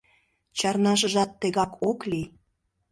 [0.57, 2.27] —Чарнашыжат тегак ок лий.